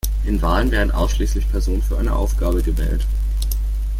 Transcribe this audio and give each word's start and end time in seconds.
In 0.25 0.41
Wahlen 0.41 0.71
werden 0.71 0.89
ausschließlich 0.89 1.51
Personen 1.51 1.83
für 1.83 1.99
eine 1.99 2.15
Aufgabe 2.15 2.63
gewählt. 2.63 3.05